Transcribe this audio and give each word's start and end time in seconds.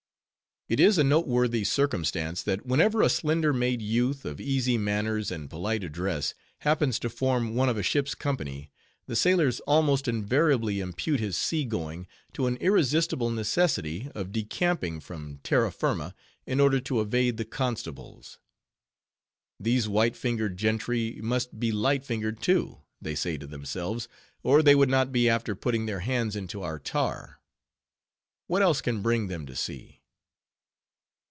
It 0.69 0.79
is 0.79 0.97
a 0.97 1.03
noteworthy 1.03 1.65
circumstance, 1.65 2.41
that 2.43 2.65
whenever 2.65 3.01
a 3.01 3.09
slender 3.09 3.51
made 3.51 3.81
youth, 3.81 4.23
of 4.23 4.39
easy 4.39 4.77
manners 4.77 5.29
and 5.29 5.49
polite 5.49 5.83
address 5.83 6.33
happens 6.59 6.97
to 6.99 7.09
form 7.09 7.55
one 7.55 7.67
of 7.67 7.75
a 7.75 7.83
ship's 7.83 8.15
company, 8.15 8.71
the 9.05 9.17
sailors 9.17 9.59
almost 9.67 10.07
invariably 10.07 10.79
impute 10.79 11.19
his 11.19 11.35
sea 11.35 11.65
going 11.65 12.07
to 12.31 12.47
an 12.47 12.55
irresistible 12.61 13.29
necessity 13.29 14.09
of 14.15 14.31
decamping 14.31 15.01
from 15.01 15.41
terra 15.43 15.73
firma 15.73 16.15
in 16.45 16.61
order 16.61 16.79
to 16.79 17.01
evade 17.01 17.35
the 17.35 17.43
constables. 17.43 18.39
These 19.59 19.89
white 19.89 20.15
fingered 20.15 20.55
gentry 20.55 21.19
must 21.21 21.59
be 21.59 21.73
light 21.73 22.05
fingered 22.05 22.41
too, 22.41 22.77
they 23.01 23.15
say 23.15 23.37
to 23.37 23.47
themselves, 23.47 24.07
or 24.41 24.63
they 24.63 24.75
would 24.75 24.87
not 24.89 25.11
be 25.11 25.27
after 25.27 25.53
putting 25.53 25.85
their 25.85 25.99
hands 25.99 26.33
into 26.37 26.61
our 26.61 26.79
tar. 26.79 27.41
What 28.47 28.61
else 28.61 28.79
can 28.79 29.01
bring 29.01 29.27
them 29.27 29.45
to 29.47 29.55
sea? 29.57 29.97